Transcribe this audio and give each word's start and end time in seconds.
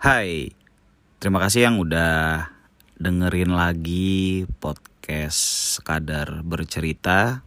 Hai, 0.00 0.56
terima 1.20 1.44
kasih 1.44 1.68
yang 1.68 1.76
udah 1.76 2.48
dengerin 2.96 3.52
lagi 3.52 4.48
podcast 4.56 5.76
sekadar 5.76 6.40
bercerita. 6.40 7.44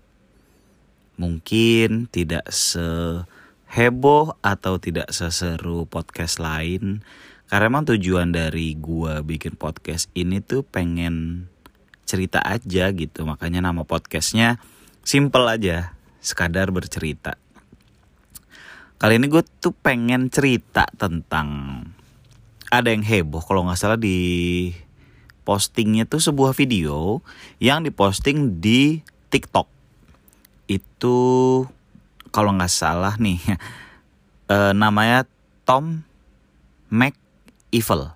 Mungkin 1.17 2.13
tidak 2.13 2.45
seheboh 2.53 4.37
atau 4.45 4.77
tidak 4.77 5.09
seseru 5.09 5.89
podcast 5.89 6.37
lain. 6.37 7.01
Karena 7.49 7.73
emang 7.73 7.89
tujuan 7.89 8.29
dari 8.29 8.77
gua 8.77 9.25
bikin 9.25 9.57
podcast 9.57 10.13
ini 10.13 10.37
tuh 10.37 10.61
pengen 10.61 11.49
cerita 12.05 12.37
aja 12.37 12.93
gitu. 12.93 13.25
Makanya 13.25 13.65
nama 13.65 13.81
podcastnya 13.81 14.61
simple 15.01 15.49
aja, 15.49 15.97
sekadar 16.21 16.69
bercerita. 16.69 17.33
Kali 19.01 19.17
ini 19.17 19.25
gue 19.25 19.41
tuh 19.57 19.73
pengen 19.73 20.29
cerita 20.29 20.85
tentang 21.01 21.81
ada 22.73 22.89
yang 22.89 23.05
heboh 23.05 23.45
kalau 23.45 23.69
nggak 23.69 23.77
salah 23.77 24.01
di 24.01 24.73
postingnya 25.45 26.09
tuh 26.09 26.17
sebuah 26.17 26.57
video 26.57 27.21
yang 27.61 27.85
diposting 27.85 28.57
di 28.57 29.05
TikTok. 29.29 29.69
Itu 30.65 31.17
kalau 32.33 32.49
nggak 32.57 32.73
salah 32.73 33.13
nih 33.21 33.37
e, 34.53 34.57
namanya 34.73 35.29
Tom 35.69 36.01
Mac 36.89 37.13
Evil 37.69 38.09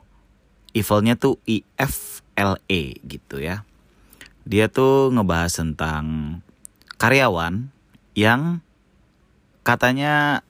Evilnya 0.73 1.17
tuh 1.17 1.37
I 1.45 1.61
F 1.77 2.25
L 2.33 2.57
E 2.65 2.97
gitu 3.05 3.37
ya. 3.37 3.61
Dia 4.45 4.69
tuh 4.69 5.13
ngebahas 5.13 5.53
tentang 5.53 6.05
karyawan 6.97 7.69
yang 8.17 8.61
katanya 9.61 10.41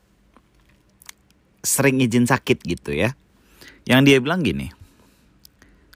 sering 1.59 1.99
izin 1.99 2.23
sakit 2.23 2.63
gitu 2.63 2.95
ya 2.95 3.15
yang 3.87 4.03
dia 4.03 4.19
bilang 4.19 4.43
gini, 4.43 4.67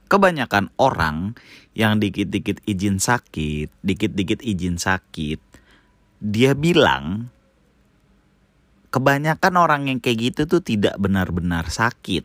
kebanyakan 0.08 0.72
orang 0.80 1.36
yang 1.76 2.00
dikit-dikit 2.00 2.64
izin 2.64 3.04
sakit, 3.04 3.68
dikit-dikit 3.84 4.40
izin 4.40 4.80
sakit, 4.80 5.40
dia 6.24 6.56
bilang 6.56 7.28
kebanyakan 8.96 9.54
orang 9.60 9.82
yang 9.92 10.00
kayak 10.00 10.32
gitu 10.32 10.42
tuh 10.48 10.64
tidak 10.64 10.96
benar-benar 11.00 11.68
sakit. 11.68 12.24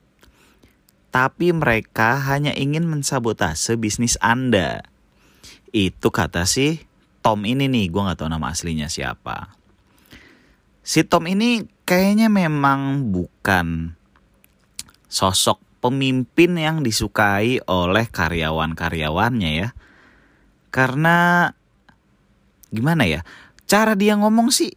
Tapi 1.11 1.51
mereka 1.51 2.21
hanya 2.31 2.53
ingin 2.53 2.87
mensabotase 2.87 3.75
bisnis 3.81 4.21
Anda. 4.23 4.85
Itu 5.75 6.13
kata 6.15 6.45
si 6.45 6.85
Tom 7.25 7.43
ini 7.43 7.67
nih, 7.67 7.91
gue 7.91 8.07
gak 8.07 8.21
tahu 8.23 8.29
nama 8.31 8.53
aslinya 8.53 8.87
siapa. 8.87 9.57
Si 10.87 11.03
Tom 11.03 11.27
ini 11.27 11.65
kayaknya 11.89 12.31
memang 12.31 13.11
bukan 13.11 13.97
sosok 15.17 15.65
pemimpin 15.81 16.61
yang 16.61 16.85
disukai 16.85 17.65
oleh 17.65 18.05
karyawan-karyawannya 18.05 19.51
ya. 19.65 19.69
Karena 20.69 21.49
gimana 22.69 23.09
ya? 23.09 23.25
Cara 23.65 23.97
dia 23.97 24.13
ngomong 24.21 24.53
sih 24.53 24.77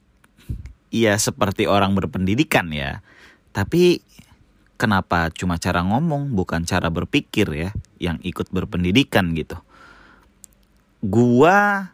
ya 0.95 1.20
seperti 1.20 1.67
orang 1.67 1.92
berpendidikan 1.92 2.72
ya. 2.72 3.04
Tapi 3.52 4.00
kenapa 4.80 5.28
cuma 5.36 5.60
cara 5.60 5.84
ngomong 5.84 6.32
bukan 6.32 6.64
cara 6.64 6.88
berpikir 6.88 7.52
ya 7.52 7.70
yang 8.00 8.23
ikut 8.23 8.48
berpendidikan 8.48 9.36
gitu. 9.36 9.60
Gua 11.04 11.92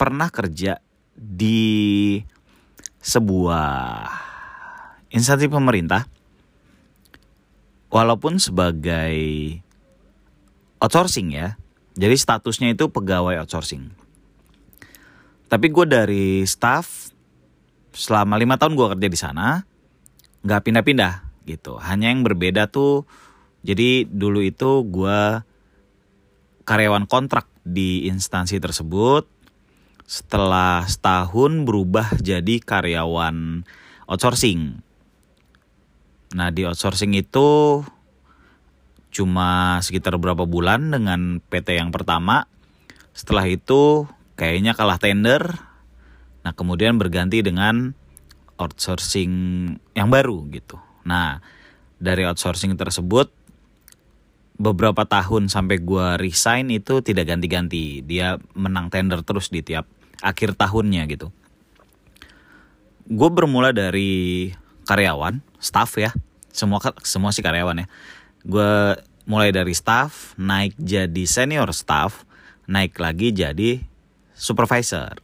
pernah 0.00 0.32
kerja 0.32 0.80
di 1.12 2.16
sebuah 3.04 4.08
instansi 5.12 5.52
pemerintah 5.52 6.08
walaupun 7.92 8.40
sebagai 8.40 9.14
outsourcing 10.80 11.36
ya. 11.36 11.60
Jadi 11.92 12.16
statusnya 12.16 12.72
itu 12.72 12.88
pegawai 12.88 13.44
outsourcing. 13.44 13.92
Tapi 15.52 15.68
gue 15.68 15.84
dari 15.84 16.48
staff 16.48 17.12
selama 17.92 18.40
lima 18.40 18.56
tahun 18.56 18.72
gue 18.72 18.86
kerja 18.96 19.08
di 19.12 19.18
sana, 19.20 19.60
nggak 20.40 20.62
pindah-pindah 20.64 21.44
gitu. 21.44 21.76
Hanya 21.76 22.08
yang 22.08 22.24
berbeda 22.24 22.72
tuh, 22.72 23.04
jadi 23.60 24.08
dulu 24.08 24.40
itu 24.40 24.88
gue 24.88 25.44
karyawan 26.64 27.04
kontrak 27.04 27.44
di 27.60 28.08
instansi 28.08 28.56
tersebut. 28.56 29.28
Setelah 30.08 30.88
setahun 30.88 31.68
berubah 31.68 32.16
jadi 32.24 32.56
karyawan 32.56 33.68
outsourcing 34.08 34.80
Nah 36.32 36.48
di 36.48 36.64
outsourcing 36.64 37.12
itu 37.16 37.80
cuma 39.12 39.76
sekitar 39.84 40.16
berapa 40.16 40.48
bulan 40.48 40.88
dengan 40.92 41.38
PT 41.44 41.76
yang 41.76 41.92
pertama. 41.92 42.48
Setelah 43.12 43.44
itu 43.44 44.08
kayaknya 44.40 44.72
kalah 44.72 44.96
tender. 44.96 45.60
Nah 46.42 46.52
kemudian 46.56 46.96
berganti 46.96 47.44
dengan 47.44 47.92
outsourcing 48.56 49.32
yang 49.92 50.08
baru 50.08 50.48
gitu. 50.48 50.80
Nah 51.04 51.44
dari 52.00 52.24
outsourcing 52.24 52.74
tersebut 52.74 53.30
beberapa 54.62 55.04
tahun 55.04 55.50
sampai 55.50 55.82
gue 55.82 56.06
resign 56.22 56.72
itu 56.72 57.04
tidak 57.04 57.28
ganti-ganti. 57.28 58.00
Dia 58.00 58.40
menang 58.56 58.88
tender 58.88 59.20
terus 59.26 59.52
di 59.52 59.60
tiap 59.60 59.84
akhir 60.22 60.56
tahunnya 60.56 61.02
gitu. 61.10 61.28
Gue 63.10 63.28
bermula 63.34 63.74
dari 63.74 64.54
karyawan, 64.86 65.42
staff 65.62 65.94
ya. 65.96 66.10
Semua 66.50 66.82
semua 67.06 67.30
sih 67.30 67.40
karyawan 67.40 67.86
ya. 67.86 67.86
Gue 68.42 68.98
mulai 69.24 69.54
dari 69.54 69.72
staff, 69.72 70.34
naik 70.34 70.74
jadi 70.76 71.24
senior 71.24 71.70
staff, 71.70 72.26
naik 72.66 72.98
lagi 72.98 73.30
jadi 73.30 73.78
supervisor. 74.34 75.22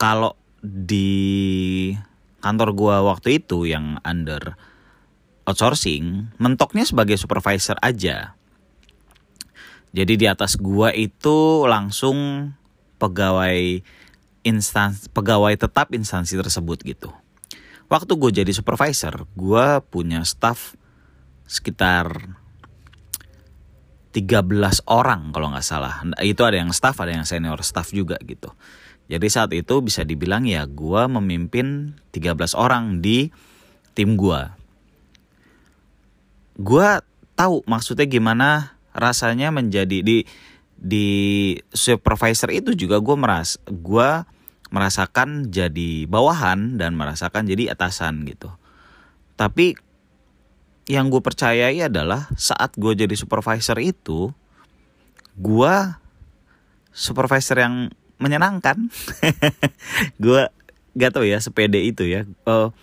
Kalau 0.00 0.34
di 0.64 1.92
kantor 2.40 2.72
gue 2.72 2.96
waktu 3.04 3.28
itu 3.44 3.68
yang 3.68 4.00
under 4.00 4.56
outsourcing, 5.44 6.32
mentoknya 6.40 6.88
sebagai 6.88 7.20
supervisor 7.20 7.76
aja. 7.84 8.32
Jadi 9.94 10.18
di 10.18 10.26
atas 10.26 10.58
gua 10.58 10.90
itu 10.90 11.62
langsung 11.70 12.50
pegawai 12.98 13.78
instansi 14.42 15.06
pegawai 15.14 15.54
tetap 15.54 15.94
instansi 15.94 16.34
tersebut 16.34 16.82
gitu 16.82 17.14
waktu 17.94 18.18
gue 18.18 18.42
jadi 18.42 18.50
supervisor 18.50 19.30
gue 19.38 19.66
punya 19.86 20.26
staff 20.26 20.74
sekitar 21.46 22.34
13 24.10 24.90
orang 24.90 25.30
kalau 25.30 25.54
nggak 25.54 25.66
salah. 25.66 26.02
Itu 26.22 26.42
ada 26.42 26.58
yang 26.58 26.74
staff 26.74 26.98
ada 26.98 27.14
yang 27.14 27.26
senior 27.26 27.62
staff 27.62 27.94
juga 27.94 28.18
gitu. 28.26 28.50
Jadi 29.06 29.26
saat 29.30 29.50
itu 29.54 29.78
bisa 29.78 30.02
dibilang 30.02 30.42
ya 30.42 30.66
gue 30.66 31.02
memimpin 31.06 31.94
13 32.10 32.58
orang 32.58 32.98
di 32.98 33.30
tim 33.94 34.18
gue 34.18 34.64
gue 36.54 36.88
tahu 37.34 37.66
maksudnya 37.66 38.06
gimana 38.06 38.78
rasanya 38.94 39.50
menjadi 39.50 40.02
di 40.06 40.22
di 40.74 41.08
supervisor 41.74 42.50
itu 42.54 42.78
juga 42.78 43.02
gue 43.02 43.16
meras 43.18 43.58
gue 43.66 44.10
merasakan 44.74 45.54
jadi 45.54 46.10
bawahan 46.10 46.74
dan 46.74 46.98
merasakan 46.98 47.46
jadi 47.46 47.70
atasan 47.78 48.26
gitu. 48.26 48.50
Tapi 49.38 49.78
yang 50.90 51.14
gue 51.14 51.22
percayai 51.22 51.78
adalah 51.86 52.26
saat 52.34 52.74
gue 52.74 52.90
jadi 52.98 53.14
supervisor 53.14 53.78
itu, 53.78 54.34
gue 55.38 55.74
supervisor 56.90 57.62
yang 57.62 57.94
menyenangkan. 58.18 58.90
gue 60.24 60.42
gak 60.98 61.10
tau 61.14 61.22
ya 61.22 61.38
sepede 61.38 61.78
itu 61.78 62.10
ya. 62.10 62.26
Uh, 62.42 62.74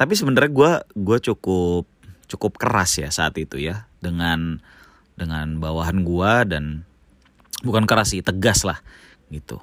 tapi 0.00 0.16
sebenarnya 0.16 0.52
gue 0.52 0.72
gue 0.96 1.18
cukup 1.20 1.84
cukup 2.32 2.52
keras 2.56 2.96
ya 2.96 3.12
saat 3.12 3.36
itu 3.36 3.60
ya 3.60 3.84
dengan 4.00 4.60
dengan 5.16 5.56
bawahan 5.60 6.04
gue 6.04 6.32
dan 6.48 6.64
bukan 7.64 7.88
keras 7.88 8.12
sih 8.12 8.20
tegas 8.20 8.66
lah 8.66 8.80
gitu 9.32 9.60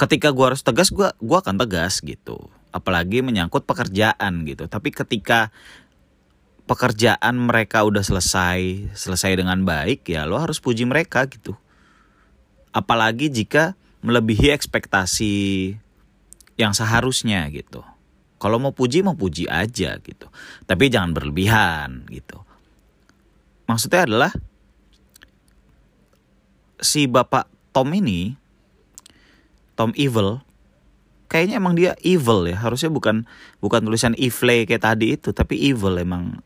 ketika 0.00 0.32
gue 0.32 0.44
harus 0.48 0.64
tegas 0.64 0.88
gue 0.88 1.12
gua 1.20 1.38
akan 1.44 1.60
tegas 1.60 2.00
gitu. 2.00 2.40
Apalagi 2.72 3.20
menyangkut 3.20 3.68
pekerjaan 3.68 4.48
gitu. 4.48 4.64
Tapi 4.64 4.88
ketika 4.88 5.52
pekerjaan 6.64 7.36
mereka 7.36 7.84
udah 7.84 8.00
selesai 8.00 8.94
selesai 8.96 9.36
dengan 9.36 9.60
baik 9.66 10.06
ya 10.06 10.24
lo 10.24 10.40
harus 10.40 10.56
puji 10.56 10.88
mereka 10.88 11.28
gitu. 11.28 11.52
Apalagi 12.72 13.28
jika 13.28 13.76
melebihi 14.00 14.54
ekspektasi 14.56 15.76
yang 16.56 16.72
seharusnya 16.72 17.44
gitu. 17.52 17.84
Kalau 18.40 18.56
mau 18.56 18.72
puji 18.72 19.04
mau 19.04 19.12
puji 19.12 19.44
aja 19.52 20.00
gitu. 20.00 20.32
Tapi 20.64 20.88
jangan 20.88 21.12
berlebihan 21.12 22.08
gitu. 22.08 22.40
Maksudnya 23.68 24.08
adalah 24.08 24.32
si 26.80 27.04
bapak 27.04 27.52
Tom 27.76 27.92
ini 27.92 28.39
Tom 29.80 29.96
Evil 29.96 30.44
kayaknya 31.32 31.56
emang 31.56 31.78
dia 31.78 31.96
evil 32.02 32.44
ya. 32.44 32.60
Harusnya 32.60 32.92
bukan 32.92 33.24
bukan 33.62 33.80
tulisan 33.86 34.12
evil 34.20 34.68
kayak 34.68 34.82
tadi 34.84 35.16
itu 35.16 35.32
tapi 35.32 35.56
evil 35.56 35.96
emang 35.96 36.42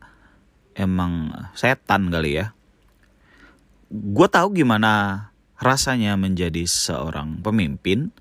emang 0.77 1.33
setan 1.57 2.07
kali 2.13 2.39
ya. 2.39 2.55
Gue 3.91 4.29
tahu 4.29 4.55
gimana 4.55 5.27
rasanya 5.59 6.13
menjadi 6.15 6.63
seorang 6.63 7.41
pemimpin 7.41 8.13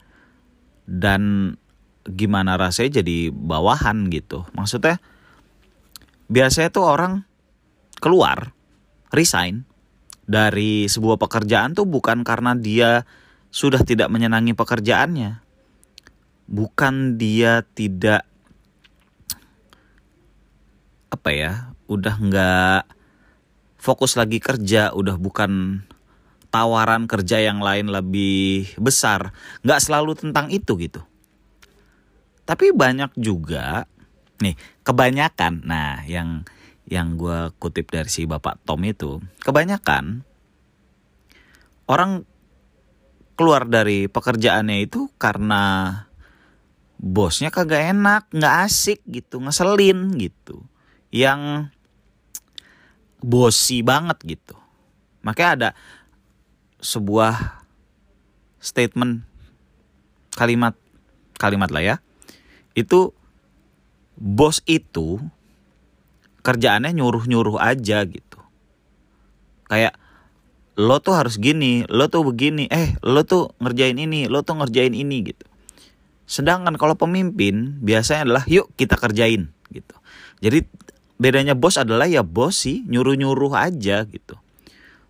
dan 0.89 1.55
gimana 2.09 2.57
rasanya 2.57 3.05
jadi 3.05 3.31
bawahan 3.31 4.09
gitu. 4.09 4.49
Maksudnya 4.57 4.99
biasanya 6.33 6.73
tuh 6.73 6.85
orang 6.89 7.29
keluar 8.01 8.57
resign 9.13 9.69
dari 10.25 10.89
sebuah 10.89 11.21
pekerjaan 11.21 11.77
tuh 11.77 11.85
bukan 11.85 12.25
karena 12.25 12.57
dia 12.57 13.05
sudah 13.55 13.87
tidak 13.87 14.11
menyenangi 14.11 14.51
pekerjaannya. 14.59 15.39
Bukan 16.51 17.15
dia 17.15 17.63
tidak 17.63 18.27
apa 21.15 21.31
ya 21.31 21.53
udah 21.87 22.15
nggak 22.19 22.83
fokus 23.79 24.19
lagi 24.19 24.43
kerja 24.43 24.91
udah 24.91 25.15
bukan 25.15 25.87
tawaran 26.51 27.07
kerja 27.07 27.39
yang 27.39 27.63
lain 27.63 27.95
lebih 27.95 28.75
besar. 28.83 29.31
Nggak 29.63 29.81
selalu 29.87 30.19
tentang 30.19 30.51
itu 30.51 30.75
gitu. 30.75 31.07
Tapi 32.43 32.75
banyak 32.75 33.15
juga 33.15 33.87
nih 34.43 34.59
kebanyakan 34.83 35.63
nah 35.63 36.03
yang 36.11 36.43
yang 36.91 37.15
gue 37.15 37.55
kutip 37.63 37.89
dari 37.95 38.11
si 38.11 38.27
bapak 38.27 38.61
Tom 38.67 38.83
itu 38.83 39.23
kebanyakan 39.47 40.27
orang 41.89 42.29
keluar 43.35 43.67
dari 43.67 44.07
pekerjaannya 44.07 44.87
itu 44.87 45.11
karena 45.19 45.63
bosnya 46.99 47.51
kagak 47.51 47.93
enak, 47.95 48.31
nggak 48.31 48.55
asik 48.65 49.01
gitu, 49.11 49.43
ngeselin 49.43 50.15
gitu 50.19 50.63
yang 51.15 51.71
bosi 53.23 53.83
banget 53.85 54.19
gitu. 54.25 54.57
Makanya 55.23 55.51
ada 55.57 55.71
sebuah 56.85 57.65
statement 58.61 59.25
kalimat 60.35 60.77
kalimat 61.39 61.71
lah 61.71 61.83
ya. 61.83 61.97
Itu 62.75 63.15
bos 64.19 64.61
itu 64.67 65.19
kerjaannya 66.45 66.93
nyuruh-nyuruh 66.93 67.57
aja 67.57 68.05
gitu. 68.05 68.41
Kayak 69.65 69.97
lo 70.75 70.99
tuh 70.99 71.15
harus 71.15 71.39
gini, 71.39 71.87
lo 71.87 72.11
tuh 72.11 72.27
begini, 72.27 72.67
eh 72.71 72.99
lo 73.07 73.23
tuh 73.23 73.55
ngerjain 73.63 73.95
ini, 73.95 74.27
lo 74.27 74.43
tuh 74.43 74.59
ngerjain 74.59 74.95
ini 74.95 75.31
gitu. 75.31 75.47
Sedangkan 76.27 76.75
kalau 76.81 76.99
pemimpin 76.99 77.79
biasanya 77.85 78.27
adalah 78.27 78.45
yuk 78.51 78.73
kita 78.75 78.99
kerjain 78.99 79.55
gitu. 79.71 79.97
Jadi 80.43 80.67
bedanya 81.15 81.55
bos 81.55 81.79
adalah 81.79 82.11
ya 82.11 82.27
bos 82.27 82.67
sih 82.67 82.83
nyuruh-nyuruh 82.91 83.55
aja 83.55 84.03
gitu. 84.09 84.35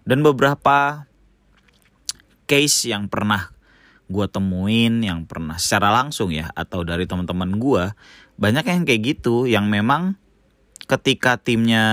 Dan 0.04 0.20
beberapa 0.20 1.08
case 2.44 2.92
yang 2.92 3.08
pernah 3.08 3.48
gue 4.04 4.26
temuin, 4.28 5.00
yang 5.00 5.24
pernah 5.24 5.56
secara 5.56 5.88
langsung 5.88 6.28
ya 6.28 6.52
atau 6.52 6.84
dari 6.84 7.08
teman-teman 7.08 7.56
gue 7.56 7.84
banyak 8.36 8.64
yang 8.68 8.84
kayak 8.84 9.02
gitu, 9.16 9.48
yang 9.48 9.72
memang 9.72 10.20
ketika 10.84 11.40
timnya 11.40 11.84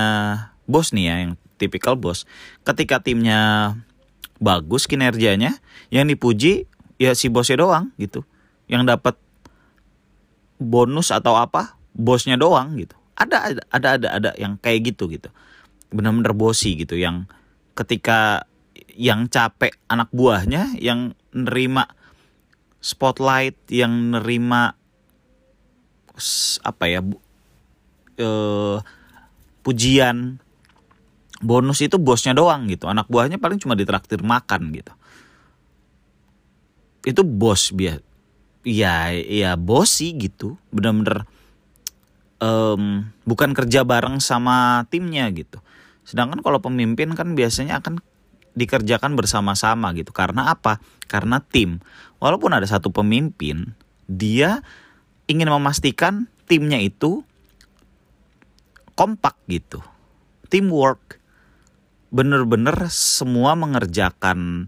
bos 0.68 0.92
nih 0.92 1.06
ya, 1.08 1.16
yang 1.24 1.34
tipikal 1.62 1.94
bos, 1.94 2.26
ketika 2.66 2.98
timnya 2.98 3.74
bagus 4.42 4.90
kinerjanya, 4.90 5.62
yang 5.94 6.10
dipuji 6.10 6.66
ya 6.98 7.14
si 7.14 7.30
bosnya 7.30 7.62
doang 7.62 7.94
gitu, 8.02 8.26
yang 8.66 8.90
dapat 8.90 9.14
bonus 10.58 11.14
atau 11.14 11.38
apa 11.38 11.78
bosnya 11.94 12.42
doang 12.42 12.74
gitu. 12.82 12.98
Ada 13.14 13.38
ada 13.38 13.62
ada 13.70 13.88
ada 13.94 14.08
ada 14.18 14.30
yang 14.42 14.58
kayak 14.58 14.98
gitu 14.98 15.06
gitu. 15.14 15.30
Benar-benar 15.94 16.34
bosi 16.34 16.74
gitu 16.74 16.98
yang 16.98 17.30
ketika 17.78 18.50
yang 18.98 19.30
capek 19.30 19.78
anak 19.88 20.10
buahnya 20.12 20.76
yang 20.82 21.16
nerima 21.32 21.88
spotlight 22.82 23.56
yang 23.72 24.12
nerima 24.12 24.76
apa 26.66 26.86
ya 26.90 27.02
uh, 28.20 28.78
pujian 29.62 30.42
bonus 31.42 31.82
itu 31.82 31.98
bosnya 31.98 32.38
doang 32.38 32.70
gitu 32.70 32.88
anak 32.88 33.10
buahnya 33.10 33.42
paling 33.42 33.58
cuma 33.58 33.74
ditraktir 33.74 34.22
makan 34.22 34.72
gitu 34.74 34.94
itu 37.06 37.22
bos 37.26 37.74
biar 37.74 38.00
ya 38.62 39.10
ya 39.14 39.58
bosi 39.58 40.14
gitu 40.22 40.62
bener-bener 40.70 41.26
um, 42.42 43.06
bukan 43.24 43.54
kerja 43.54 43.86
bareng 43.86 44.18
sama 44.20 44.90
timnya 44.90 45.30
gitu. 45.32 45.62
Sedangkan 46.04 46.42
kalau 46.42 46.60
pemimpin 46.60 47.14
kan 47.14 47.38
biasanya 47.38 47.80
akan 47.80 48.02
dikerjakan 48.58 49.16
bersama-sama 49.16 49.94
gitu. 49.96 50.12
Karena 50.12 50.52
apa? 50.52 50.82
Karena 51.06 51.40
tim. 51.40 51.80
Walaupun 52.20 52.52
ada 52.52 52.66
satu 52.68 52.90
pemimpin, 52.92 53.78
dia 54.10 54.66
ingin 55.30 55.48
memastikan 55.48 56.28
timnya 56.50 56.82
itu 56.82 57.24
kompak 58.98 59.38
gitu. 59.48 59.80
Teamwork. 60.52 61.21
Bener-bener 62.12 62.92
semua 62.92 63.56
mengerjakan 63.56 64.68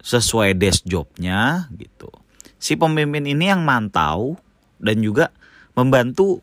sesuai 0.00 0.56
desk 0.56 0.84
jobnya 0.84 1.68
gitu. 1.76 2.08
Si 2.60 2.76
pemimpin 2.76 3.24
ini 3.28 3.52
yang 3.52 3.64
mantau 3.64 4.40
dan 4.80 5.00
juga 5.00 5.32
membantu 5.76 6.40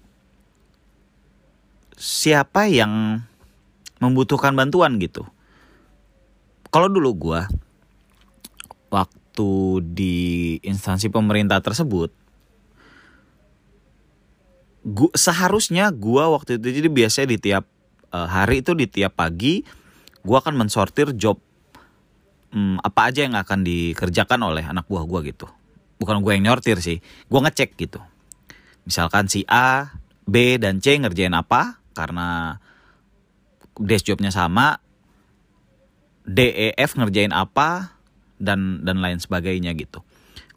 siapa 1.98 2.66
yang 2.66 3.22
membutuhkan 4.02 4.58
bantuan 4.58 4.98
gitu. 4.98 5.26
Kalau 6.74 6.90
dulu 6.90 7.14
gue 7.14 7.42
waktu 8.90 9.52
di 9.94 10.18
instansi 10.66 11.14
pemerintah 11.14 11.62
tersebut, 11.62 12.10
gua, 14.82 15.12
seharusnya 15.14 15.94
gue 15.94 16.24
waktu 16.26 16.58
itu 16.58 16.82
jadi 16.82 16.90
biasanya 16.90 17.28
di 17.30 17.38
tiap 17.38 17.64
uh, 18.10 18.26
hari 18.26 18.66
itu 18.66 18.74
di 18.74 18.90
tiap 18.90 19.14
pagi 19.14 19.62
gue 20.22 20.38
akan 20.38 20.56
mensortir 20.58 21.14
job 21.18 21.42
um, 22.54 22.78
apa 22.82 23.10
aja 23.10 23.26
yang 23.26 23.36
akan 23.38 23.66
dikerjakan 23.66 24.40
oleh 24.42 24.64
anak 24.66 24.86
buah 24.86 25.06
gue 25.06 25.34
gitu. 25.34 25.48
Bukan 26.02 26.26
gue 26.26 26.32
yang 26.34 26.50
nyortir 26.50 26.82
sih, 26.82 26.98
gue 27.02 27.40
ngecek 27.40 27.78
gitu. 27.78 28.02
Misalkan 28.90 29.30
si 29.30 29.46
A, 29.46 29.94
B, 30.26 30.58
dan 30.58 30.82
C 30.82 30.98
ngerjain 30.98 31.34
apa, 31.38 31.82
karena 31.94 32.58
desk 33.78 34.10
jobnya 34.10 34.34
sama 34.34 34.82
DEF 36.28 36.96
ngerjain 36.98 37.34
apa 37.34 37.98
dan 38.38 38.86
dan 38.86 39.02
lain 39.02 39.18
sebagainya 39.18 39.74
gitu 39.78 40.06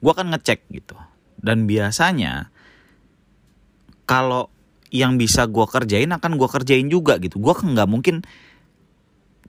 gue 0.01 0.11
akan 0.11 0.37
ngecek 0.37 0.69
gitu 0.73 0.97
dan 1.41 1.65
biasanya 1.65 2.53
kalau 4.05 4.53
yang 4.93 5.17
bisa 5.17 5.49
gue 5.49 5.65
kerjain 5.65 6.13
akan 6.13 6.37
gue 6.37 6.49
kerjain 6.49 6.87
juga 6.93 7.17
gitu 7.17 7.41
gue 7.41 7.55
kan 7.57 7.73
nggak 7.73 7.89
mungkin 7.89 8.23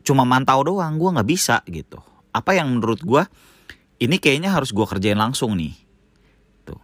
cuma 0.05 0.23
mantau 0.23 0.61
doang 0.61 0.95
gue 1.01 1.09
nggak 1.09 1.29
bisa 1.29 1.65
gitu 1.65 1.99
apa 2.31 2.53
yang 2.53 2.77
menurut 2.77 3.01
gue 3.01 3.23
ini 3.99 4.21
kayaknya 4.21 4.53
harus 4.53 4.69
gue 4.71 4.85
kerjain 4.85 5.17
langsung 5.17 5.57
nih 5.57 5.73
tuh 6.63 6.79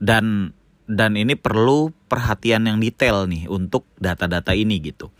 dan 0.00 0.56
dan 0.86 1.18
ini 1.18 1.34
perlu 1.34 1.90
perhatian 2.06 2.62
yang 2.70 2.78
detail 2.78 3.26
nih 3.26 3.50
untuk 3.50 3.82
data-data 3.98 4.54
ini 4.54 4.78
gitu. 4.78 5.10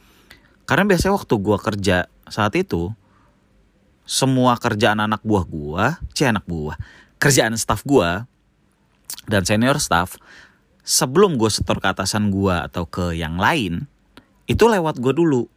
Karena 0.66 0.86
biasanya 0.86 1.18
waktu 1.18 1.34
gua 1.42 1.58
kerja 1.58 2.06
saat 2.26 2.54
itu 2.54 2.94
semua 4.06 4.54
kerjaan 4.58 5.02
anak 5.02 5.22
buah 5.26 5.44
gua, 5.46 5.84
c 6.14 6.26
anak 6.26 6.46
buah, 6.46 6.78
kerjaan 7.18 7.58
staff 7.58 7.82
gua 7.82 8.30
dan 9.26 9.42
senior 9.42 9.82
staff 9.82 10.14
sebelum 10.86 11.34
gue 11.34 11.50
setor 11.50 11.82
ke 11.82 11.90
atasan 11.90 12.30
gua 12.30 12.70
atau 12.70 12.86
ke 12.86 13.18
yang 13.18 13.42
lain 13.42 13.90
itu 14.46 14.70
lewat 14.70 15.02
gua 15.02 15.14
dulu. 15.14 15.50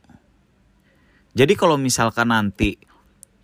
Jadi 1.34 1.54
kalau 1.54 1.78
misalkan 1.78 2.34
nanti 2.34 2.80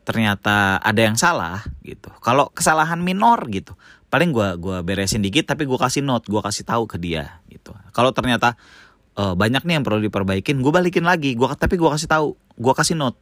ternyata 0.06 0.78
ada 0.78 1.02
yang 1.02 1.18
salah 1.18 1.66
gitu. 1.82 2.14
Kalau 2.22 2.54
kesalahan 2.54 3.02
minor 3.02 3.42
gitu, 3.50 3.74
paling 4.10 4.30
gue 4.32 4.48
gua 4.62 4.86
beresin 4.86 5.20
dikit 5.26 5.50
tapi 5.50 5.66
gue 5.66 5.76
kasih 5.76 6.06
note 6.06 6.30
gue 6.30 6.40
kasih 6.40 6.64
tahu 6.64 6.86
ke 6.86 7.02
dia 7.02 7.42
gitu. 7.50 7.74
Kalau 7.92 8.14
ternyata 8.14 8.54
uh, 9.18 9.34
banyak 9.34 9.66
nih 9.66 9.82
yang 9.82 9.86
perlu 9.86 10.00
diperbaikin 10.00 10.62
gue 10.62 10.72
balikin 10.72 11.04
lagi 11.04 11.34
gua 11.34 11.52
tapi 11.58 11.76
gue 11.76 11.90
kasih 11.90 12.08
tahu 12.08 12.38
gue 12.38 12.74
kasih 12.78 12.96
note 12.96 13.18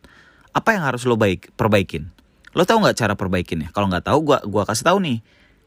apa 0.53 0.75
yang 0.75 0.83
harus 0.85 1.07
lo 1.07 1.15
baik 1.15 1.55
perbaikin? 1.55 2.11
Lo 2.53 2.67
tahu 2.67 2.85
nggak 2.85 2.99
cara 2.99 3.13
perbaikinnya? 3.17 3.73
Kalau 3.73 3.89
nggak 3.89 4.05
tahu 4.05 4.19
gue 4.21 4.37
gua 4.45 4.63
kasih 4.67 4.85
tahu 4.85 5.01
nih 5.01 5.19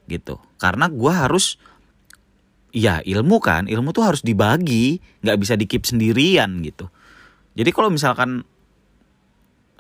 gitu. 0.07 0.39
Karena 0.61 0.87
gue 0.87 1.11
harus 1.11 1.59
ya 2.77 3.01
ilmu 3.01 3.41
kan 3.41 3.67
ilmu 3.67 3.91
tuh 3.97 4.05
harus 4.05 4.21
dibagi 4.21 5.01
nggak 5.25 5.39
bisa 5.41 5.57
dikip 5.57 5.83
sendirian 5.89 6.61
gitu. 6.61 6.93
Jadi 7.57 7.73
kalau 7.73 7.89
misalkan 7.89 8.45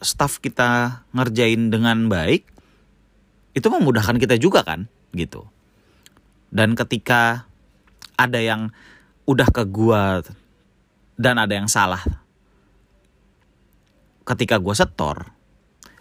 staff 0.00 0.40
kita 0.40 1.02
ngerjain 1.16 1.72
dengan 1.72 2.08
baik 2.10 2.44
itu 3.56 3.66
memudahkan 3.72 4.20
kita 4.20 4.36
juga 4.36 4.60
kan 4.60 4.88
gitu. 5.16 5.48
Dan 6.52 6.76
ketika 6.76 7.48
ada 8.16 8.40
yang 8.40 8.72
udah 9.24 9.48
ke 9.48 9.64
gua 9.66 10.20
dan 11.16 11.40
ada 11.40 11.56
yang 11.56 11.68
salah 11.68 12.00
ketika 14.26 14.58
gue 14.58 14.74
setor 14.74 15.32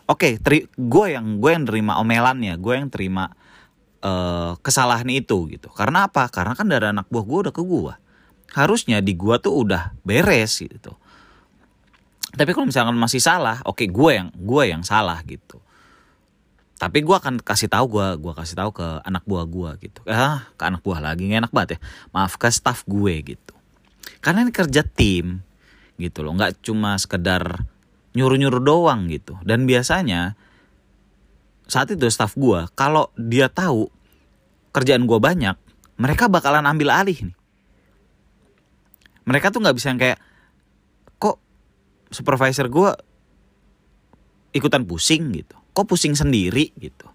oke 0.10 0.42
okay, 0.42 0.62
gue 0.76 1.06
yang 1.14 1.40
gue 1.40 1.52
yang 1.54 1.66
terima 1.66 2.02
omelannya 2.02 2.58
gue 2.58 2.74
yang 2.74 2.90
terima 2.92 3.32
uh, 4.04 4.58
kesalahan 4.60 5.08
itu 5.10 5.50
gitu. 5.50 5.70
Karena 5.72 6.10
apa? 6.10 6.28
Karena 6.30 6.54
kan 6.54 6.68
dari 6.68 6.90
anak 6.90 7.08
buah 7.10 7.26
gue 7.26 7.40
udah 7.50 7.54
ke 7.56 7.64
gue 7.64 7.94
harusnya 8.56 9.04
di 9.04 9.14
gue 9.18 9.36
tuh 9.42 9.52
udah 9.66 9.96
beres 10.06 10.64
gitu 10.64 10.96
tapi 12.36 12.52
kalau 12.52 12.68
misalkan 12.68 12.96
masih 13.00 13.24
salah 13.24 13.64
oke 13.64 13.82
okay, 13.84 13.88
gue 13.88 14.12
yang 14.12 14.30
gue 14.36 14.64
yang 14.68 14.84
salah 14.84 15.24
gitu. 15.24 15.60
Tapi 16.76 17.08
gue 17.08 17.16
akan 17.16 17.40
kasih 17.40 17.72
tahu 17.72 17.88
gue 17.88 18.08
gue 18.20 18.34
kasih 18.36 18.60
tahu 18.60 18.76
ke 18.76 18.88
anak 19.08 19.24
buah 19.24 19.48
gue 19.48 19.70
gitu. 19.88 20.00
Ah 20.12 20.52
ke 20.60 20.64
anak 20.68 20.84
buah 20.84 21.00
lagi 21.00 21.32
gak 21.32 21.48
enak 21.48 21.54
banget 21.56 21.70
ya. 21.76 21.80
Maaf 22.12 22.36
ke 22.36 22.52
staff 22.52 22.84
gue 22.84 23.16
gitu. 23.24 23.56
Karena 24.20 24.44
ini 24.44 24.52
kerja 24.52 24.84
tim 24.84 25.40
gitu 25.96 26.28
loh 26.28 26.36
nggak 26.36 26.60
cuma 26.60 27.00
sekedar 27.00 27.64
nyuruh 28.12 28.36
nyuruh 28.36 28.60
doang 28.60 29.08
gitu. 29.08 29.40
Dan 29.48 29.64
biasanya 29.64 30.36
saat 31.66 31.96
itu 31.96 32.04
staff 32.12 32.36
gue 32.36 32.68
kalau 32.76 33.08
dia 33.16 33.48
tahu 33.48 33.88
kerjaan 34.76 35.08
gue 35.08 35.18
banyak 35.18 35.56
mereka 35.96 36.28
bakalan 36.28 36.68
ambil 36.68 36.92
alih 36.92 37.32
nih. 37.32 37.38
Mereka 39.26 39.50
tuh 39.50 39.64
nggak 39.64 39.76
bisa 39.80 39.96
yang 39.96 39.98
kayak 39.98 40.20
supervisor 42.16 42.72
gue 42.72 42.92
ikutan 44.56 44.88
pusing 44.88 45.36
gitu. 45.36 45.60
Kok 45.76 45.92
pusing 45.92 46.16
sendiri 46.16 46.72
gitu. 46.80 47.12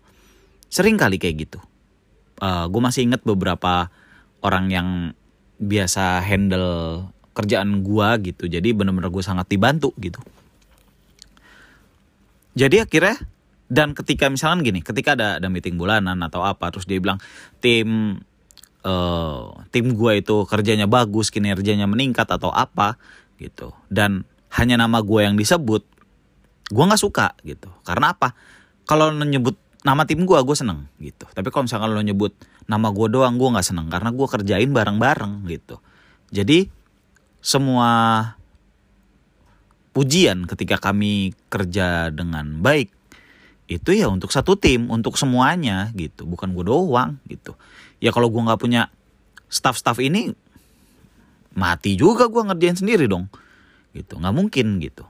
Sering 0.68 1.00
kali 1.00 1.16
kayak 1.16 1.48
gitu. 1.48 1.60
Uh, 2.40 2.44
eh, 2.44 2.64
gue 2.68 2.80
masih 2.84 3.08
inget 3.08 3.24
beberapa 3.24 3.88
orang 4.44 4.68
yang 4.68 4.88
biasa 5.60 6.20
handle 6.20 7.08
kerjaan 7.32 7.80
gue 7.80 8.08
gitu. 8.32 8.44
Jadi 8.52 8.76
bener-bener 8.76 9.08
gue 9.08 9.24
sangat 9.24 9.48
dibantu 9.48 9.96
gitu. 9.96 10.20
Jadi 12.52 12.84
akhirnya 12.84 13.16
dan 13.70 13.94
ketika 13.94 14.26
misalnya 14.26 14.66
gini 14.66 14.82
ketika 14.82 15.14
ada 15.14 15.38
ada 15.38 15.46
meeting 15.46 15.78
bulanan 15.78 16.18
atau 16.26 16.42
apa 16.42 16.74
terus 16.74 16.90
dia 16.90 16.98
bilang 16.98 17.22
tim 17.62 18.18
uh, 18.82 19.54
tim 19.70 19.94
gue 19.94 20.12
itu 20.18 20.36
kerjanya 20.50 20.90
bagus 20.90 21.30
kinerjanya 21.30 21.86
meningkat 21.86 22.26
atau 22.26 22.50
apa 22.50 22.98
gitu. 23.40 23.72
Dan 23.88 24.28
hanya 24.58 24.80
nama 24.80 24.98
gue 25.02 25.20
yang 25.22 25.38
disebut 25.38 25.86
gue 26.70 26.84
nggak 26.86 27.02
suka 27.02 27.34
gitu. 27.42 27.68
Karena 27.82 28.14
apa? 28.14 28.32
Kalau 28.86 29.10
nyebut 29.12 29.58
nama 29.82 30.06
tim 30.06 30.22
gue 30.22 30.38
gue 30.38 30.56
seneng 30.56 30.86
gitu. 31.02 31.26
Tapi 31.30 31.50
kalau 31.50 31.66
misalkan 31.66 31.90
lo 31.90 32.02
nyebut 32.02 32.34
nama 32.70 32.94
gue 32.94 33.06
doang 33.10 33.34
gue 33.36 33.48
nggak 33.50 33.66
seneng. 33.66 33.90
Karena 33.90 34.14
gue 34.14 34.26
kerjain 34.26 34.70
bareng-bareng 34.70 35.46
gitu. 35.50 35.82
Jadi 36.30 36.70
semua 37.42 37.90
pujian 39.90 40.46
ketika 40.46 40.78
kami 40.78 41.34
kerja 41.50 42.14
dengan 42.14 42.62
baik 42.62 42.94
itu 43.70 43.90
ya 43.94 44.06
untuk 44.10 44.30
satu 44.30 44.54
tim 44.54 44.90
untuk 44.90 45.18
semuanya 45.18 45.90
gitu. 45.98 46.26
Bukan 46.26 46.54
gue 46.54 46.70
doang 46.70 47.18
gitu. 47.26 47.58
Ya 47.98 48.14
kalau 48.14 48.30
gue 48.30 48.42
nggak 48.42 48.62
punya 48.62 48.90
staff-staff 49.50 49.98
ini 49.98 50.30
mati 51.50 51.98
juga 51.98 52.30
gue 52.30 52.42
ngerjain 52.46 52.78
sendiri 52.78 53.10
dong 53.10 53.26
gitu 53.94 54.18
nggak 54.18 54.34
mungkin 54.34 54.78
gitu 54.78 55.06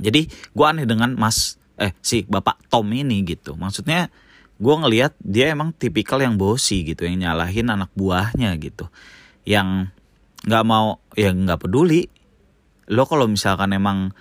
jadi 0.00 0.26
gue 0.26 0.66
aneh 0.66 0.86
dengan 0.88 1.14
Mas 1.14 1.58
eh 1.78 1.94
si 2.02 2.22
Bapak 2.26 2.70
Tom 2.70 2.86
ini 2.94 3.22
gitu. 3.26 3.58
Maksudnya 3.58 4.10
gue 4.58 4.74
ngelihat 4.74 5.18
dia 5.18 5.50
emang 5.50 5.74
tipikal 5.74 6.22
yang 6.22 6.38
bosi 6.38 6.86
gitu, 6.86 7.06
yang 7.06 7.22
nyalahin 7.22 7.70
anak 7.70 7.90
buahnya 7.98 8.54
gitu, 8.62 8.86
yang 9.46 9.90
nggak 10.46 10.64
mau 10.66 11.02
ya 11.18 11.34
nggak 11.34 11.66
peduli. 11.66 12.06
Lo 12.90 13.08
kalau 13.08 13.26
misalkan 13.26 13.74
emang 13.74 14.12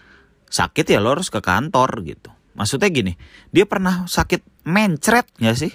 sakit 0.50 0.86
ya 0.88 1.02
lo 1.02 1.14
harus 1.14 1.30
ke 1.30 1.42
kantor 1.42 2.02
gitu. 2.06 2.30
Maksudnya 2.54 2.90
gini, 2.94 3.14
dia 3.50 3.66
pernah 3.66 4.06
sakit 4.06 4.66
mencret 4.70 5.26
nggak 5.42 5.58
sih? 5.58 5.74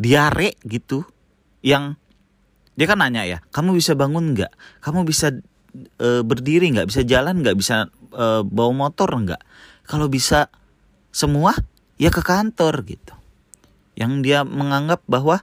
Diare 0.00 0.56
gitu, 0.64 1.04
yang 1.60 2.00
dia 2.72 2.88
kan 2.88 3.04
nanya 3.04 3.28
ya, 3.28 3.44
kamu 3.52 3.76
bisa 3.76 3.92
bangun 3.92 4.32
nggak? 4.32 4.52
Kamu 4.80 5.04
bisa 5.04 5.36
e, 5.98 6.08
berdiri 6.22 6.70
nggak? 6.74 6.88
Bisa 6.90 7.02
jalan 7.06 7.40
nggak? 7.42 7.56
Bisa 7.56 7.90
e, 8.12 8.26
bawa 8.44 8.72
motor 8.88 9.10
nggak? 9.10 9.42
Kalau 9.86 10.06
bisa 10.06 10.50
semua 11.10 11.54
ya 11.98 12.08
ke 12.08 12.22
kantor 12.22 12.86
gitu. 12.86 13.14
Yang 13.98 14.12
dia 14.24 14.38
menganggap 14.46 15.04
bahwa 15.10 15.42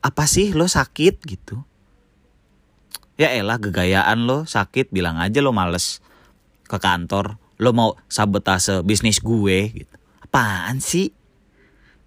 apa 0.00 0.24
sih 0.30 0.54
lo 0.54 0.70
sakit 0.70 1.24
gitu. 1.26 1.66
Ya 3.16 3.32
elah 3.32 3.58
gegayaan 3.58 4.28
lo 4.28 4.44
sakit 4.44 4.92
bilang 4.92 5.18
aja 5.18 5.42
lo 5.42 5.50
males 5.50 6.04
ke 6.68 6.78
kantor. 6.78 7.40
Lo 7.56 7.72
mau 7.72 7.96
sabotase 8.06 8.84
bisnis 8.84 9.18
gue 9.18 9.84
gitu. 9.84 9.94
Apaan 10.22 10.78
sih? 10.78 11.10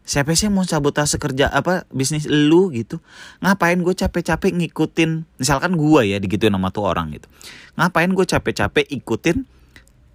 Siapa 0.09 0.33
sih 0.33 0.49
mau 0.49 0.65
sabotase 0.65 1.21
kerja 1.21 1.53
apa 1.53 1.85
bisnis 1.93 2.25
lu 2.25 2.73
gitu? 2.73 2.97
Ngapain 3.45 3.77
gue 3.77 3.93
capek-capek 3.93 4.57
ngikutin 4.57 5.37
misalkan 5.37 5.77
gue 5.77 6.01
ya 6.09 6.17
digituin 6.17 6.49
sama 6.49 6.73
tuh 6.73 6.89
orang 6.89 7.13
gitu. 7.13 7.29
Ngapain 7.77 8.09
gue 8.09 8.25
capek-capek 8.25 8.89
ikutin 8.89 9.45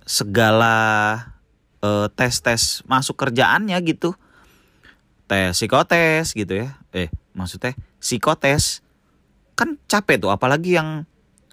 segala 0.03 0.75
uh, 1.79 2.11
tes-tes 2.11 2.83
masuk 2.91 3.15
kerjaannya 3.15 3.79
gitu? 3.87 4.19
Tes 5.31 5.55
psikotes 5.55 6.35
gitu 6.35 6.67
ya. 6.67 6.75
Eh 6.91 7.07
maksudnya 7.31 7.79
psikotes. 8.03 8.83
Kan 9.55 9.79
capek 9.87 10.19
tuh 10.19 10.35
apalagi 10.35 10.75
yang 10.75 11.07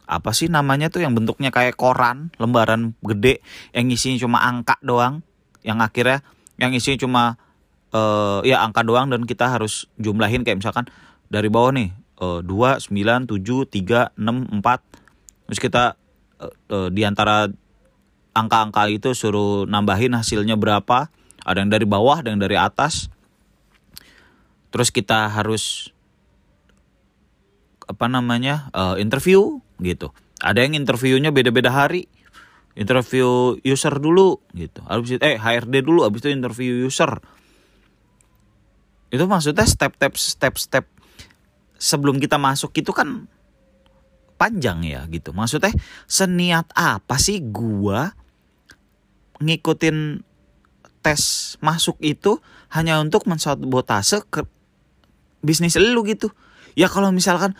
apa 0.10 0.34
sih 0.34 0.50
namanya 0.50 0.90
tuh 0.90 1.06
yang 1.06 1.14
bentuknya 1.14 1.54
kayak 1.54 1.78
koran 1.78 2.34
lembaran 2.42 2.98
gede 3.06 3.46
yang 3.78 3.86
isinya 3.94 4.18
cuma 4.18 4.42
angka 4.42 4.82
doang. 4.82 5.22
Yang 5.62 5.78
akhirnya 5.86 6.18
yang 6.58 6.74
isinya 6.74 6.98
cuma 7.06 7.24
uh, 7.96 8.40
ya 8.44 8.64
angka 8.64 8.84
doang 8.84 9.12
dan 9.12 9.24
kita 9.28 9.48
harus 9.48 9.88
jumlahin. 10.00 10.44
Kayak 10.44 10.64
misalkan 10.64 10.86
dari 11.32 11.48
bawah 11.48 11.72
nih 11.76 11.92
uh, 12.20 12.40
2, 12.44 12.92
9, 12.92 13.28
7, 13.28 13.28
3, 13.28 14.16
6, 14.16 14.62
4 14.62 15.48
terus 15.48 15.60
kita 15.60 16.00
uh, 16.40 16.54
uh, 16.72 16.90
di 16.92 17.04
antara 17.04 17.52
angka-angka 18.32 18.88
itu 18.88 19.12
suruh 19.12 19.68
nambahin 19.68 20.16
hasilnya 20.16 20.56
berapa. 20.56 21.12
Ada 21.42 21.66
yang 21.66 21.72
dari 21.74 21.90
bawah 21.90 22.22
ada 22.22 22.32
yang 22.32 22.40
dari 22.40 22.56
atas. 22.56 23.10
Terus 24.72 24.94
kita 24.94 25.28
harus 25.28 25.92
apa 27.90 28.08
namanya 28.08 28.72
uh, 28.72 28.96
interview 28.96 29.60
gitu. 29.84 30.16
Ada 30.40 30.64
yang 30.64 30.80
interviewnya 30.80 31.36
beda-beda 31.36 31.74
hari. 31.74 32.08
Interview 32.72 33.60
user 33.68 33.92
dulu 34.00 34.40
gitu. 34.56 34.80
Habis 34.88 35.20
itu 35.20 35.24
eh 35.28 35.36
HRD 35.36 35.84
dulu 35.84 36.08
habis 36.08 36.24
itu 36.24 36.32
interview 36.32 36.88
user 36.88 37.20
itu 39.12 39.24
maksudnya 39.28 39.68
step-step 39.68 40.16
step-step 40.16 40.86
sebelum 41.76 42.16
kita 42.18 42.40
masuk 42.40 42.72
itu 42.80 42.96
kan 42.96 43.28
panjang 44.40 44.82
ya 44.88 45.04
gitu. 45.12 45.36
Maksudnya 45.36 45.76
seniat 46.08 46.72
apa 46.74 47.20
sih 47.20 47.44
gua 47.44 48.16
ngikutin 49.44 50.24
tes 51.04 51.22
masuk 51.60 51.98
itu 52.00 52.40
hanya 52.72 52.98
untuk 53.04 53.28
mensabotase 53.28 54.24
ke 54.32 54.48
bisnis 55.44 55.76
lu 55.76 56.02
gitu. 56.08 56.32
Ya 56.74 56.88
kalau 56.88 57.12
misalkan 57.12 57.54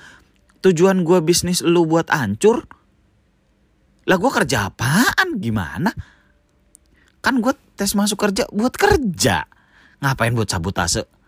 tujuan 0.64 1.04
gua 1.04 1.20
bisnis 1.20 1.60
lu 1.60 1.84
buat 1.84 2.08
hancur, 2.08 2.64
lah 4.08 4.16
gua 4.16 4.32
kerja 4.42 4.72
apaan? 4.72 5.38
Gimana? 5.38 5.92
Kan 7.20 7.44
gua 7.44 7.54
tes 7.76 7.92
masuk 7.94 8.18
kerja 8.18 8.48
buat 8.50 8.74
kerja. 8.74 9.46
Ngapain 10.02 10.34
buat 10.34 10.50
sabotase? 10.50 11.21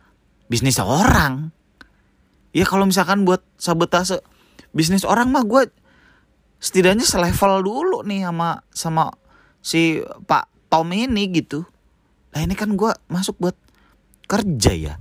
Bisnis 0.53 0.77
orang. 0.77 1.49
Ya 2.53 2.69
kalau 2.69 2.85
misalkan 2.85 3.25
buat 3.25 3.41
sabotase 3.57 4.21
bisnis 4.69 5.01
orang 5.01 5.33
mah 5.33 5.41
gue 5.41 5.73
setidaknya 6.61 7.01
selevel 7.01 7.65
dulu 7.65 8.05
nih 8.05 8.29
sama 8.29 8.61
sama 8.69 9.09
si 9.65 10.05
Pak 10.29 10.69
Tom 10.69 10.93
ini 10.93 11.33
gitu. 11.33 11.65
Lah 12.37 12.45
ini 12.45 12.53
kan 12.53 12.77
gue 12.77 12.93
masuk 13.09 13.41
buat 13.41 13.57
kerja 14.29 14.77
ya. 14.77 14.93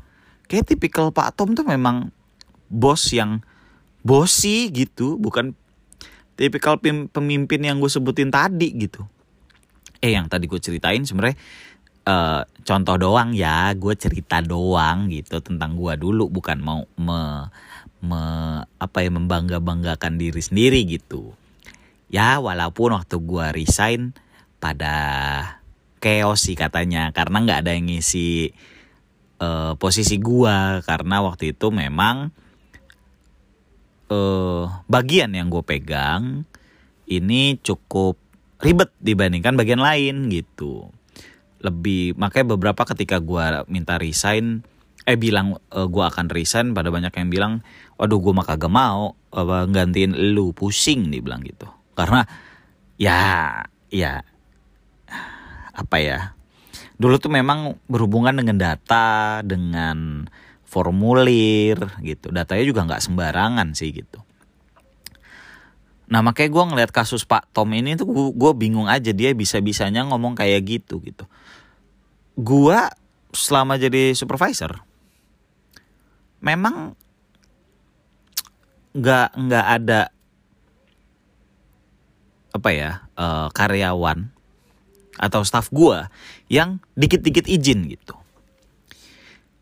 Kayak 0.49 0.73
tipikal 0.73 1.13
Pak 1.13 1.37
Tom 1.37 1.53
tuh 1.53 1.69
memang 1.69 2.09
bos 2.73 3.13
yang 3.13 3.45
bosi 4.01 4.73
gitu 4.73 5.21
bukan 5.21 5.53
tipikal 6.41 6.81
pemimpin 7.13 7.61
yang 7.61 7.77
gue 7.77 7.93
sebutin 7.93 8.33
tadi 8.33 8.73
gitu. 8.73 9.05
Eh 10.01 10.17
yang 10.17 10.33
tadi 10.33 10.49
gue 10.49 10.57
ceritain 10.57 11.05
sebenarnya 11.05 11.37
uh, 12.07 12.43
contoh 12.63 12.97
doang 12.99 13.35
ya 13.35 13.75
gue 13.75 13.95
cerita 13.99 14.43
doang 14.43 15.11
gitu 15.11 15.43
tentang 15.43 15.75
gue 15.75 15.95
dulu 15.99 16.31
bukan 16.31 16.59
mau 16.63 16.83
me, 16.99 17.51
me 18.03 18.23
apa 18.79 18.99
ya 19.03 19.11
membangga 19.11 19.59
banggakan 19.59 20.19
diri 20.19 20.43
sendiri 20.43 20.83
gitu. 20.87 21.35
Ya 22.13 22.39
walaupun 22.39 22.93
waktu 22.93 23.17
gue 23.19 23.47
resign 23.57 24.13
pada 24.63 24.95
chaos 26.03 26.45
sih 26.45 26.59
katanya 26.59 27.15
karena 27.15 27.43
nggak 27.43 27.61
ada 27.67 27.73
yang 27.75 27.87
ngisi 27.89 28.53
uh, 29.39 29.75
posisi 29.79 30.19
gue 30.19 30.83
karena 30.83 31.23
waktu 31.23 31.55
itu 31.55 31.71
memang 31.71 32.35
uh, 34.11 34.65
bagian 34.87 35.31
yang 35.33 35.49
gue 35.49 35.63
pegang 35.63 36.47
ini 37.07 37.59
cukup 37.63 38.19
ribet 38.63 38.91
dibandingkan 39.03 39.59
bagian 39.59 39.83
lain 39.83 40.31
gitu 40.31 40.91
lebih 41.63 42.19
makanya 42.19 42.59
beberapa 42.59 42.83
ketika 42.83 43.23
gue 43.23 43.65
minta 43.71 43.97
resign 43.97 44.67
eh 45.03 45.19
bilang 45.19 45.59
uh, 45.75 45.87
gue 45.87 46.05
akan 46.05 46.31
resign 46.31 46.75
pada 46.75 46.91
banyak 46.91 47.11
yang 47.15 47.29
bilang 47.31 47.53
waduh 47.99 48.19
gue 48.19 48.33
mah 48.35 48.47
kagak 48.47 48.71
mau 48.71 49.15
uh, 49.35 49.67
gantiin 49.67 50.35
lu 50.35 50.51
pusing 50.55 51.11
nih 51.11 51.23
bilang 51.23 51.43
gitu. 51.47 51.67
Karena 51.95 52.27
ya 52.99 53.63
ya 53.91 54.23
apa 55.73 55.97
ya 55.99 56.19
dulu 57.01 57.17
tuh 57.19 57.33
memang 57.33 57.79
berhubungan 57.89 58.37
dengan 58.37 58.59
data 58.59 59.41
dengan 59.43 60.27
formulir 60.67 61.79
gitu. 62.03 62.31
Datanya 62.31 62.65
juga 62.67 62.87
nggak 62.87 63.03
sembarangan 63.03 63.75
sih 63.75 63.91
gitu 63.91 64.23
Nah 66.13 66.21
makanya 66.21 66.53
gue 66.53 66.65
ngeliat 66.69 66.93
kasus 66.93 67.25
Pak 67.25 67.57
Tom 67.57 67.73
ini 67.73 67.97
tuh 67.97 68.05
gue 68.37 68.53
bingung 68.53 68.85
aja 68.85 69.17
dia 69.17 69.33
bisa-bisanya 69.33 70.05
ngomong 70.05 70.37
kayak 70.37 70.61
gitu 70.69 71.01
gitu. 71.01 71.25
Gue 72.37 72.77
selama 73.33 73.81
jadi 73.81 74.13
supervisor 74.13 74.85
memang 76.45 76.93
nggak 78.93 79.29
nggak 79.41 79.67
ada 79.81 80.13
apa 82.53 82.69
ya 82.77 83.09
uh, 83.17 83.49
karyawan 83.49 84.29
atau 85.17 85.41
staff 85.49 85.73
gue 85.73 85.97
yang 86.53 86.77
dikit-dikit 86.93 87.49
izin 87.49 87.89
gitu. 87.89 88.21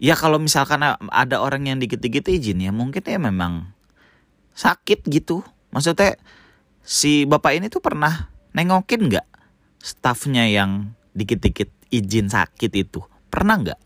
Ya 0.03 0.19
kalau 0.19 0.43
misalkan 0.43 0.83
ada 0.83 1.37
orang 1.39 1.71
yang 1.71 1.79
dikit-dikit 1.79 2.27
izin 2.27 2.59
ya 2.59 2.75
mungkin 2.75 3.07
ya 3.07 3.23
memang 3.23 3.71
sakit 4.59 5.07
gitu. 5.07 5.47
Maksudnya 5.71 6.19
si 6.91 7.23
bapak 7.23 7.55
ini 7.55 7.71
tuh 7.71 7.79
pernah 7.79 8.27
nengokin 8.51 9.07
nggak 9.07 9.27
staffnya 9.79 10.51
yang 10.51 10.91
dikit-dikit 11.15 11.71
izin 11.95 12.27
sakit 12.27 12.75
itu? 12.75 12.99
Pernah 13.31 13.63
nggak? 13.63 13.81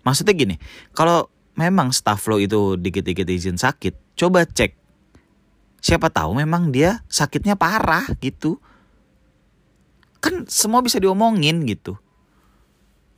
Maksudnya 0.00 0.32
gini 0.32 0.56
kalau 0.96 1.28
memang 1.60 1.92
staff 1.92 2.24
lo 2.24 2.40
itu 2.40 2.80
dikit-dikit 2.80 3.28
izin 3.28 3.60
sakit 3.60 4.16
coba 4.16 4.48
cek. 4.48 4.72
Siapa 5.84 6.08
tahu 6.08 6.40
memang 6.40 6.72
dia 6.72 7.04
sakitnya 7.12 7.52
parah 7.52 8.08
gitu. 8.24 8.56
Kan 10.24 10.48
semua 10.48 10.80
bisa 10.80 10.96
diomongin 10.96 11.68
gitu. 11.68 12.00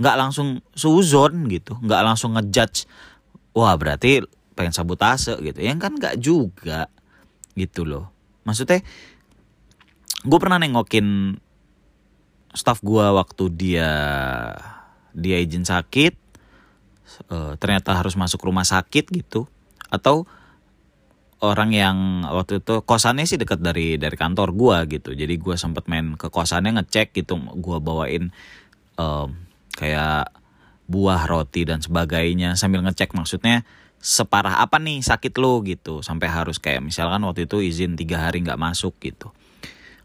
Nggak 0.02 0.16
langsung 0.18 0.58
suzon 0.74 1.46
gitu 1.46 1.78
nggak 1.78 2.02
langsung 2.02 2.34
ngejudge 2.34 2.90
wah 3.54 3.78
berarti 3.78 4.26
pengen 4.58 4.74
sabotase 4.74 5.38
gitu. 5.38 5.62
Yang 5.62 5.78
kan 5.86 5.92
nggak 5.94 6.14
juga 6.18 6.90
gitu 7.54 7.86
loh. 7.86 8.10
Maksudnya 8.42 8.82
gue 10.20 10.38
pernah 10.38 10.60
nengokin 10.60 11.38
staff 12.52 12.82
gue 12.82 13.06
waktu 13.14 13.44
dia 13.54 13.90
dia 15.14 15.36
izin 15.40 15.64
sakit 15.64 16.14
uh, 17.30 17.54
ternyata 17.56 17.96
harus 17.98 18.14
masuk 18.14 18.46
rumah 18.46 18.66
sakit 18.66 19.10
gitu. 19.10 19.50
Atau 19.90 20.26
orang 21.40 21.72
yang 21.72 21.96
waktu 22.28 22.60
itu 22.60 22.84
kosannya 22.84 23.24
sih 23.24 23.40
dekat 23.40 23.64
dari 23.64 23.96
dari 23.96 24.14
kantor 24.14 24.54
gue 24.54 25.00
gitu. 25.00 25.10
Jadi 25.16 25.34
gue 25.40 25.56
sempet 25.58 25.88
main 25.90 26.14
ke 26.14 26.28
kosannya 26.28 26.80
ngecek 26.80 27.16
gitu 27.16 27.40
gue 27.40 27.78
bawain 27.80 28.30
um, 29.00 29.34
kayak 29.74 30.30
buah 30.90 31.26
roti 31.26 31.66
dan 31.66 31.82
sebagainya. 31.82 32.54
Sambil 32.54 32.84
ngecek 32.86 33.16
maksudnya 33.16 33.66
separah 34.00 34.64
apa 34.64 34.80
nih 34.80 35.02
sakit 35.02 35.34
lo 35.40 35.60
gitu. 35.66 36.04
Sampai 36.04 36.30
harus 36.30 36.60
kayak 36.62 36.84
misalkan 36.84 37.24
waktu 37.26 37.48
itu 37.48 37.64
izin 37.64 37.98
tiga 37.98 38.28
hari 38.28 38.44
nggak 38.44 38.60
masuk 38.60 38.94
gitu 39.02 39.32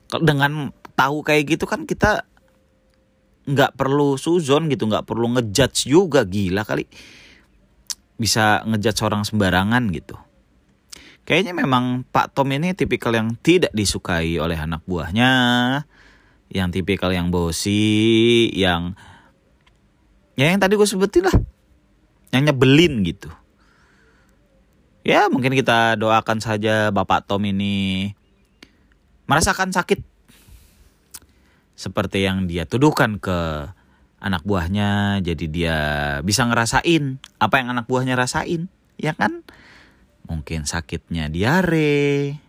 dengan 0.10 0.72
tahu 0.96 1.26
kayak 1.26 1.58
gitu 1.58 1.66
kan 1.68 1.84
kita 1.84 2.24
nggak 3.46 3.78
perlu 3.78 4.18
suzon 4.18 4.72
gitu 4.74 4.90
nggak 4.90 5.06
perlu 5.06 5.38
ngejudge 5.38 5.90
juga. 5.90 6.26
Gila 6.26 6.66
kali. 6.66 6.90
Bisa 8.16 8.66
ngejudge 8.66 9.02
orang 9.06 9.24
sembarangan 9.28 9.84
gitu. 9.94 10.18
Kayaknya 11.26 11.58
memang 11.58 12.06
Pak 12.06 12.38
Tom 12.38 12.54
ini 12.54 12.78
tipikal 12.78 13.14
yang 13.18 13.34
tidak 13.42 13.74
disukai 13.74 14.38
oleh 14.38 14.58
anak 14.58 14.86
buahnya. 14.86 15.32
Yang 16.50 16.82
tipikal 16.82 17.10
yang 17.10 17.34
bosi 17.34 18.54
yang 18.54 18.94
ya 20.38 20.54
yang 20.54 20.62
tadi 20.62 20.78
gue 20.78 20.86
sebutin 20.86 21.26
lah. 21.26 21.38
Yang 22.30 22.54
nyebelin 22.54 22.94
gitu. 23.06 23.30
Ya 25.06 25.30
mungkin 25.30 25.54
kita 25.54 25.98
doakan 26.02 26.42
saja 26.42 26.90
Bapak 26.90 27.30
Tom 27.30 27.46
ini 27.46 28.10
merasakan 29.26 29.74
sakit. 29.74 30.02
Seperti 31.76 32.24
yang 32.24 32.48
dia 32.48 32.64
tuduhkan 32.64 33.20
ke 33.20 33.70
anak 34.24 34.42
buahnya 34.48 35.20
jadi 35.22 35.46
dia 35.46 35.78
bisa 36.24 36.48
ngerasain 36.48 37.20
apa 37.38 37.62
yang 37.62 37.76
anak 37.76 37.86
buahnya 37.86 38.16
rasain 38.16 38.72
ya 38.96 39.14
kan? 39.14 39.44
Mungkin 40.26 40.66
sakitnya 40.66 41.30
diare. 41.30 42.40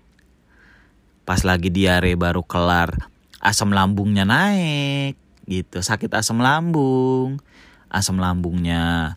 Pas 1.27 1.43
lagi 1.43 1.69
diare 1.75 2.15
baru 2.15 2.47
kelar 2.47 3.11
asam 3.43 3.75
lambungnya 3.75 4.23
naik 4.23 5.19
gitu. 5.51 5.83
Sakit 5.83 6.15
asam 6.15 6.39
lambung. 6.39 7.43
Asam 7.91 8.23
lambungnya 8.23 9.15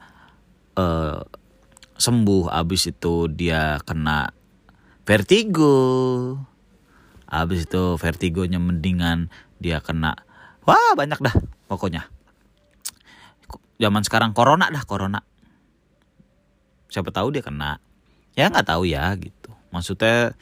uh, 0.74 1.22
sembuh 2.00 2.48
abis 2.50 2.96
itu 2.96 3.28
dia 3.28 3.78
kena 3.84 4.32
vertigo 5.04 5.78
Abis 7.30 7.70
itu 7.70 7.94
vertigonya 8.02 8.58
mendingan 8.58 9.30
dia 9.62 9.78
kena. 9.86 10.18
Wah 10.66 10.98
banyak 10.98 11.22
dah 11.22 11.36
pokoknya. 11.70 12.10
Zaman 13.78 14.02
sekarang 14.02 14.34
corona 14.34 14.68
dah 14.74 14.82
corona. 14.84 15.22
Siapa 16.90 17.14
tahu 17.14 17.30
dia 17.38 17.46
kena. 17.46 17.78
Ya 18.34 18.50
nggak 18.50 18.66
tahu 18.66 18.90
ya 18.90 19.14
gitu. 19.14 19.54
Maksudnya 19.70 20.34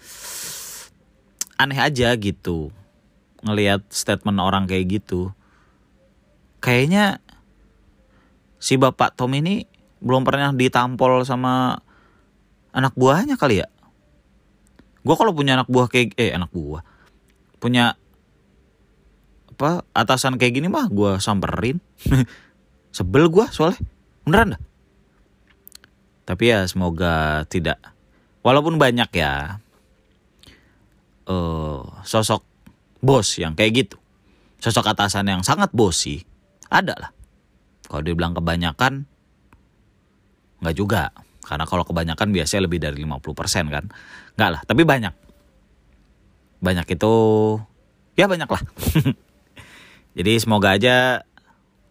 aneh 1.60 1.76
aja 1.76 2.16
gitu. 2.16 2.72
Ngelihat 3.44 3.84
statement 3.92 4.40
orang 4.40 4.64
kayak 4.64 5.04
gitu. 5.04 5.36
Kayaknya 6.64 7.20
si 8.58 8.80
bapak 8.80 9.14
Tom 9.14 9.36
ini 9.36 9.68
belum 10.00 10.24
pernah 10.24 10.56
ditampol 10.56 11.28
sama 11.28 11.84
anak 12.74 12.94
buahnya 12.96 13.36
kali 13.36 13.62
ya 13.66 13.68
gue 15.08 15.16
kalau 15.16 15.32
punya 15.32 15.56
anak 15.56 15.72
buah 15.72 15.88
kayak 15.88 16.20
eh 16.20 16.36
anak 16.36 16.52
buah. 16.52 16.84
Punya 17.64 17.96
apa 19.58 19.88
atasan 19.96 20.36
kayak 20.36 20.60
gini 20.60 20.68
mah 20.68 20.92
gue 20.92 21.16
samperin. 21.24 21.80
Sebel 22.98 23.32
gue 23.32 23.48
soalnya. 23.56 23.80
Beneran 24.28 24.60
dah. 24.60 24.62
Tapi 26.28 26.44
ya 26.52 26.68
semoga 26.68 27.48
tidak. 27.48 27.80
Walaupun 28.44 28.76
banyak 28.76 29.08
ya 29.16 29.64
uh, 31.32 31.82
sosok 32.04 32.44
bos 33.00 33.40
yang 33.40 33.56
kayak 33.56 33.88
gitu. 33.88 33.98
Sosok 34.60 34.92
atasan 34.92 35.32
yang 35.32 35.42
sangat 35.48 35.72
bosi 35.72 36.20
ada 36.68 36.96
lah. 37.00 37.12
Kalau 37.88 38.04
dibilang 38.04 38.36
kebanyakan 38.36 39.08
nggak 40.60 40.76
juga. 40.76 41.16
Karena 41.48 41.64
kalau 41.64 41.88
kebanyakan 41.88 42.36
biasanya 42.36 42.68
lebih 42.68 42.84
dari 42.84 43.00
50% 43.08 43.72
kan. 43.72 43.86
Enggak 44.38 44.50
lah, 44.54 44.62
tapi 44.70 44.86
banyak. 44.86 45.14
Banyak 46.62 46.86
itu 46.94 47.14
ya 48.14 48.30
banyak 48.30 48.46
lah. 48.46 48.62
Jadi 50.18 50.32
semoga 50.38 50.78
aja 50.78 51.26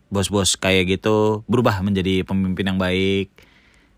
bos-bos 0.07 0.55
kayak 0.55 0.99
gitu 0.99 1.43
berubah 1.51 1.83
menjadi 1.83 2.23
pemimpin 2.23 2.71
yang 2.71 2.79
baik. 2.79 3.35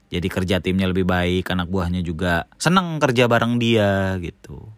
Jadi 0.08 0.26
kerja 0.32 0.56
timnya 0.64 0.88
lebih 0.88 1.04
baik, 1.04 1.52
anak 1.52 1.68
buahnya 1.68 2.00
juga 2.00 2.48
senang 2.56 2.96
kerja 2.96 3.28
bareng 3.28 3.60
dia 3.60 4.16
gitu. 4.24 4.72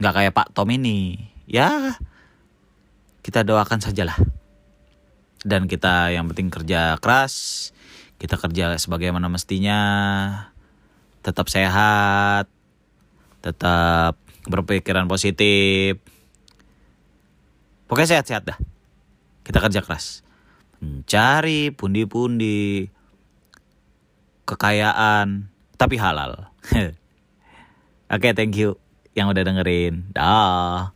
Nggak 0.00 0.14
kayak 0.16 0.32
Pak 0.32 0.48
Tom 0.56 0.72
ini. 0.72 1.20
Ya 1.44 2.00
kita 3.20 3.44
doakan 3.44 3.84
sajalah. 3.84 4.16
Dan 5.44 5.68
kita 5.68 6.12
yang 6.12 6.28
penting 6.32 6.48
kerja 6.48 6.96
keras, 7.00 7.68
kita 8.16 8.40
kerja 8.40 8.76
sebagaimana 8.80 9.28
mestinya 9.28 9.80
tetap 11.20 11.52
sehat 11.52 12.48
tetap 13.40 14.20
berpikiran 14.48 15.08
positif. 15.08 16.00
Pokoknya 17.88 18.20
sehat-sehat 18.20 18.42
dah. 18.46 18.58
Kita 19.42 19.58
kerja 19.58 19.80
keras. 19.82 20.22
Mencari 20.80 21.74
pundi-pundi 21.74 22.88
kekayaan 24.46 25.50
tapi 25.76 25.96
halal. 26.00 26.48
Oke 28.10 28.30
okay, 28.30 28.32
thank 28.32 28.56
you 28.56 28.78
yang 29.12 29.28
udah 29.28 29.42
dengerin. 29.42 30.12
Dah 30.14 30.94